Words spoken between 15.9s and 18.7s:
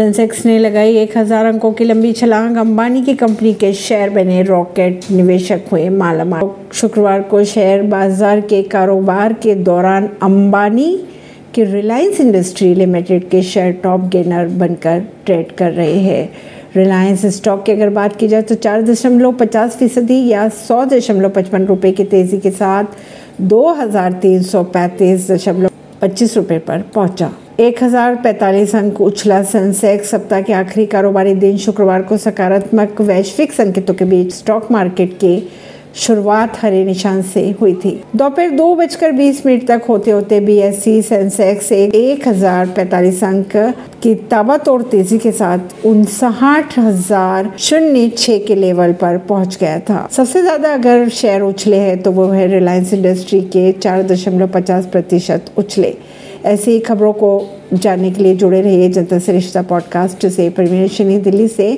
हैं। रिलायंस स्टॉक की अगर बात की जाए तो